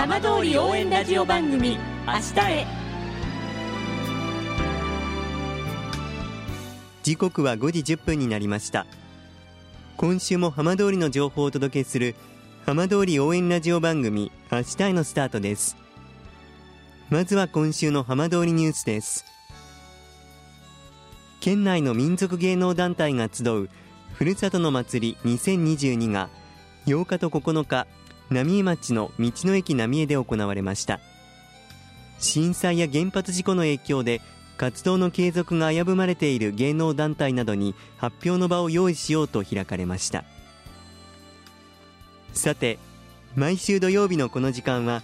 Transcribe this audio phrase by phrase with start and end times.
[0.00, 1.76] 浜通り応援ラジオ番組
[2.06, 2.66] 明日へ。
[7.02, 8.86] 時刻は5時1分になりました。
[9.98, 12.14] 今週も浜通りの情報をお届けする
[12.64, 15.76] 浜通り応援ラジオ番組明日へのスタートです。
[17.10, 19.26] まずは今週の浜通りニュースです。
[21.40, 23.68] 県内の民族芸能団体が集う
[24.14, 26.30] ふるさとの祭り2022が
[26.86, 27.86] 8日と9日
[28.30, 31.00] 浪江町の道の駅浪江で行われました。
[32.18, 34.20] 震災や原発事故の影響で
[34.56, 40.24] 活動の継続が危ぶまれている芸能団体などに発表の場を用意しようと開かれました。
[42.34, 42.78] さて
[43.34, 45.02] 毎週土曜日のこの時間は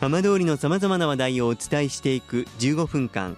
[0.00, 3.36] 浜通りのさまざまな話題をお伝えしていく15分間。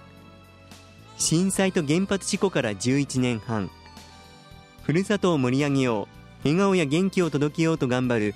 [1.17, 3.69] 震災と原発事故から11年半。
[4.83, 6.07] ふるさとを盛り上げよ
[6.43, 6.47] う。
[6.47, 8.35] 笑顔や元気を届けようと頑張る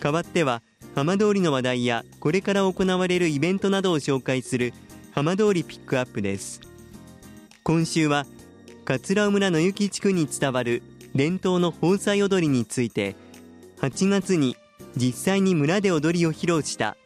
[0.00, 0.62] 代わっては
[0.94, 4.72] 浜通りの話題やこれから行われるイベントなどを紹介する
[5.12, 6.60] 浜通りピックアップです。
[7.62, 8.26] 今週は
[8.84, 10.82] 桂尾村の雪地区に伝わる
[11.14, 13.14] 伝統の豊祭踊りについて
[13.80, 14.56] 8月に
[14.96, 16.96] 実際に村で踊りを披露した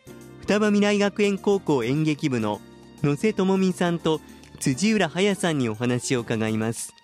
[0.40, 2.60] 双葉未来学園高校演劇部の
[3.02, 4.20] 野瀬智美さんと
[4.60, 6.94] 辻浦彩さんにお話を伺います。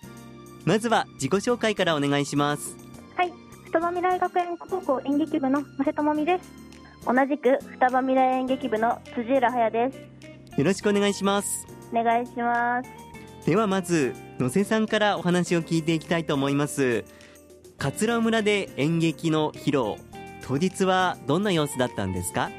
[0.65, 2.80] まずは自己紹介からお願いします。
[3.71, 6.51] 双葉未来学園高校演劇部の野瀬智美です。
[7.07, 10.59] 同じく双葉未来演劇部の辻浦彩です。
[10.59, 11.65] よろしくお願いします。
[11.93, 12.89] お願いします。
[13.45, 17.05] ではまず野瀬さんからお話を聞いていきたいと思います。
[17.77, 19.95] 桂村で演劇の披露
[20.45, 22.51] 当日はどんな様子だったんですか？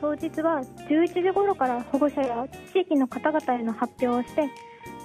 [0.00, 4.48] 当日は11時頃から保護者や地域の方々への発表をして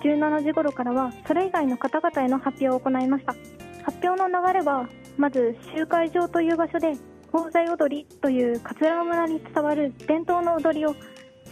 [0.04, 3.36] 17時頃からはそれ以外の方々への発表を行いました。
[3.84, 6.94] 発表の流れはまず集会場という場所で
[7.32, 10.98] 宝剤踊りという桂村に伝わる伝統の踊りをし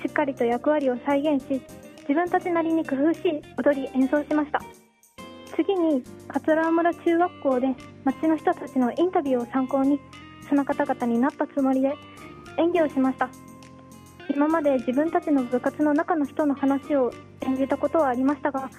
[0.07, 1.61] っかりと役割を再現し
[2.01, 3.19] 自分たちなりに工夫し
[3.57, 4.61] 踊り演奏しました。
[5.55, 7.67] 次に桂村中学校で
[8.05, 9.99] 町の人たちのインタビューを参考に
[10.47, 11.93] その方々になったつもりで
[12.57, 13.29] 演技をしました。
[14.29, 17.11] 今まで自分たちの部活の中の人の話を
[17.41, 18.69] 演じたことはありましたが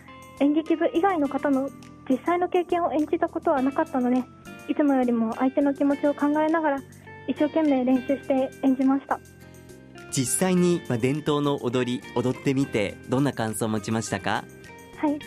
[0.40, 1.68] 演劇部以外の方の
[2.08, 4.24] 実際の経験を演じたことはなかったので
[4.68, 6.82] いつもよりも相手の気持ちを考えながら
[7.26, 9.20] 一生懸命練習して演じました。
[10.10, 14.44] 実際に伝統の踊り踊ってみてどんな感想を持ちましたか？
[14.98, 15.18] はい。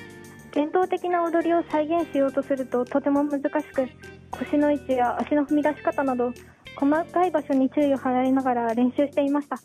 [0.52, 3.90] 伝統的な踊りを再現しようとするととても難しく
[4.32, 6.32] 腰の位置や足の踏み出し方など
[6.78, 9.58] 細かい場所に注意を払いながら練習していました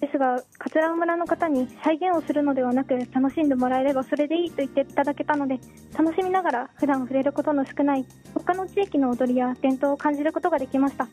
[0.00, 5.60] ですが桂村の方に再現をするのではなく楽しんでもらえればそれでいいと言っていただけたので
[5.96, 11.06] 楽しみながら普段触れることの少ない他の地域の踊りや伝統を感じることができました。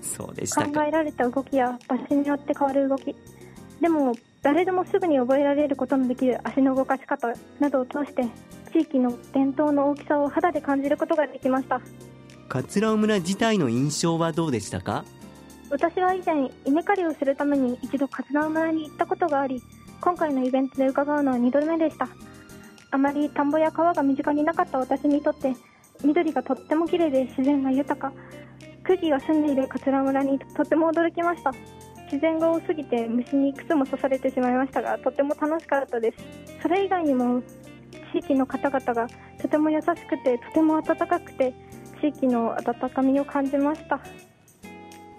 [0.00, 3.14] そうでした考えられた動きや場所によって変わる動き。
[3.80, 8.24] でも誰でもすぐに覚えられることのできる足の動かし方などを通して
[8.72, 11.80] 地域の伝統の大きさを肌で感じることができました。
[12.48, 15.04] 桂尾村自体の印象はどうでしたか？
[15.72, 19.62] 私は以前稲刈りをするために一度桂尾村に行ったことがあり
[20.02, 22.08] 今回のイベントで伺うのは2度目でした。
[22.90, 25.54] あまり田んぼや川が身近になかった私にとって
[26.04, 28.12] 緑がとっても綺麗で自然が豊か。
[28.82, 31.52] 空気が澄んでいる桂村にとても驚きました。
[32.04, 36.18] 自然が多すぎて虫にいくつも刺されてしまいましたがとても楽しかったです。
[36.60, 37.40] それ以外にも
[38.12, 39.06] 地域の方々が
[39.40, 41.54] とても優しくてとても温かくて
[42.02, 43.98] 地域の温かみを感じました。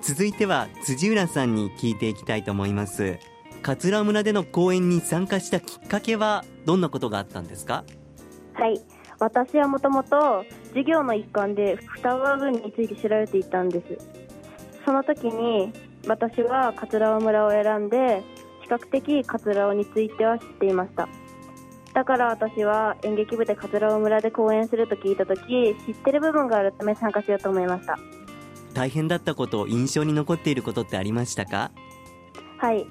[0.03, 3.19] 続いては辻浦さんに聞いていきたいと思います。
[3.61, 7.85] 桂村での講演に参加したきっかけはどんなことがあったんですか？
[8.53, 8.81] はい。
[9.19, 13.97] 私はもともと授業の一環で双葉郡について調べていたんです。
[14.83, 15.71] その時に
[16.05, 18.21] 私は桂尾村を選んで
[18.61, 21.07] 比較的桂尾については知っていました。
[21.93, 27.97] だから私は演劇部で桂尾村で公演すると聞いた時知ってる部分があるため参加しようと思いました。
[28.73, 31.71] 大変だったこと印象に残っていることってありましたか？
[32.57, 32.85] はい。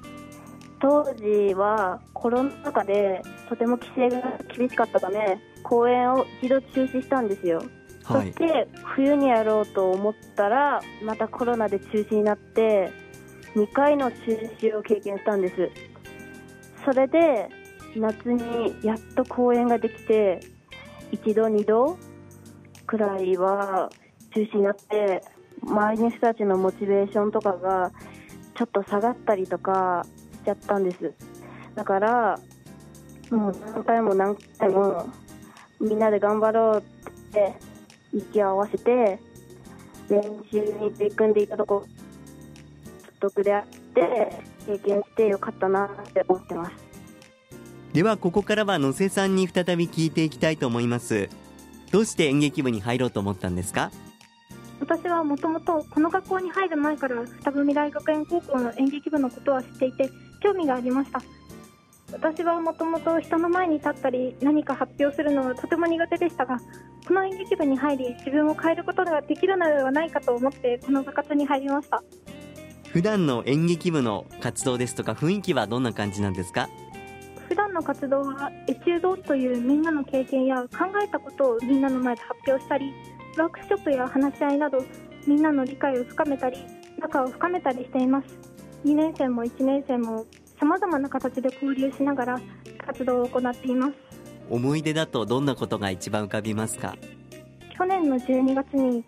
[0.79, 7.63] 当時はコロナ禍でとても規制が厳しかったため公演を一度中止したんですよ、
[8.03, 12.91] はい、そして冬にやろうと思ったらまたコロナで中止になって
[13.55, 14.17] 2回の中
[14.59, 15.71] 止を経験したんです。
[16.83, 17.47] それで
[17.95, 20.41] 夏にやっと公演ができて
[21.13, 21.97] 一度二度
[22.85, 23.89] くらいは
[24.33, 25.23] 中止になって
[25.65, 27.91] 周りの人たちのモチベーションとかが
[28.55, 30.05] ちょっと下がったりとか
[30.41, 31.13] しちゃったんです。
[31.75, 32.39] だから
[33.31, 35.09] もう何回も何回も
[35.79, 36.83] みんなで頑張ろうっ
[37.31, 37.53] て
[38.13, 39.19] 息を合わせて
[40.09, 40.21] 練
[40.51, 41.85] 習に取り組んでいたとこ
[43.19, 46.71] 得であって経験してよかったなって思ってます。
[47.93, 51.29] ではここからは野瀬さんに再び聞いていきたいと思います。
[51.91, 53.91] どうして演劇部に入ろうと思ったんですか？
[54.83, 60.09] 私はもともとこの学校に入る前から双文大学園高校の演劇部のことは知っていて
[60.41, 61.21] 興味がありました。
[62.11, 66.59] 私はもともと人の前に立ったり何か発表するのはとても苦手でしたが
[67.07, 72.03] この演劇部に入り自分を変えることができるのではないかと思ってこの部活に入りました。
[72.91, 76.69] 普段の演劇部の活動ですとか雰囲気はどんな感じなんですか？
[77.47, 80.69] 普段の活動はエチュードというみんなの経験や考
[81.03, 82.93] えたことをみんなの前で発表したり
[83.37, 84.83] ワークショップや話し合いなど
[85.27, 86.57] みんなの理解を深めたり
[86.99, 88.27] 仲を深めたりしています。
[88.85, 90.25] 2年生も1年生も
[90.59, 92.41] さまざまな形で交流しながら
[92.85, 93.93] 活動を行っています。
[94.49, 96.95] 思い出だとどんなことが一番浮かびますか？
[97.75, 99.03] 去年の12月に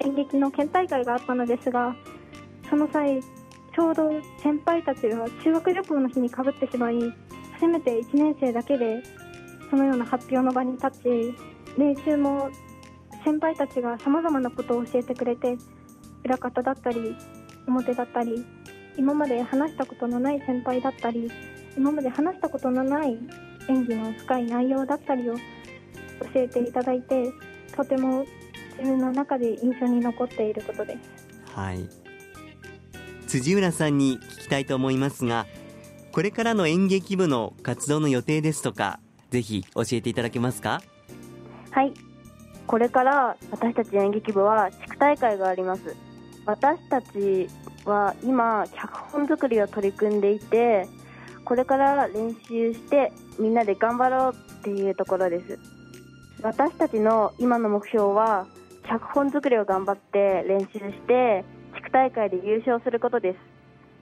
[0.00, 1.94] 演劇の県大会があったのですが
[2.68, 4.10] その際ちょうど
[4.42, 6.96] 先輩たちが修学旅行の日にかぶってしまい
[7.60, 9.02] せめて1年生だけで
[9.70, 11.34] そのような発表の場に立ち
[11.78, 12.50] 練習も
[13.24, 15.56] 先輩たちがさまざまなことを教えてくれて
[16.24, 17.16] 裏方だったり
[17.66, 18.44] 表だったり
[18.96, 21.30] 今まで話したことのない先輩だったり
[21.76, 23.18] 今まで話したことのない
[23.68, 25.40] 演技の深い内容だったりを教
[26.34, 27.32] えていただいて
[27.76, 28.24] とても
[28.78, 31.54] 自分の中で印象に残っていることです。
[31.54, 31.88] はい。
[33.26, 35.46] 辻浦さんに聞きたいと思いますが
[36.10, 38.98] これからの演劇部の活動の予定ですとか
[39.30, 40.82] ぜひ教えていただけますか？
[41.70, 41.94] はい
[42.70, 45.96] これから私たち演劇部は地区大会があります。
[46.46, 47.48] 私たち
[47.84, 50.86] は今脚本作りを取り組んでいて
[51.44, 55.58] これから練習してみんなで頑張ろうっていうところです。
[56.42, 58.46] 私たちの今の目標は
[58.88, 61.44] 脚本作りを頑張って練習して
[61.74, 63.38] 地区大会で優勝することです。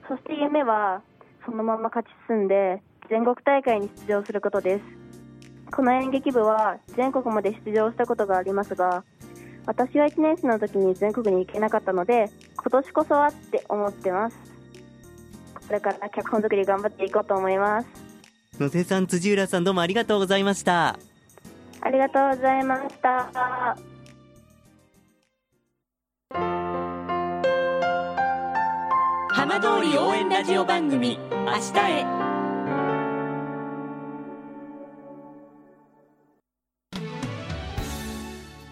[0.07, 1.01] そして夢は
[1.43, 4.98] そのまま勝ち進んで全国大会に出場することです。
[5.71, 9.03] この演劇部は全国まで出場したことがありますが
[9.65, 14.37] 私は1年生の時に全国に行けなかったので今年こそはって思ってます。
[15.67, 17.87] これから脚本作り頑張っていこうと思います。
[18.59, 20.97] 野瀬さん辻浦さんどうもありがとうございました。
[21.81, 23.77] ありがとうございました。
[29.29, 32.18] 浜通り応援ラジオ番組明日へ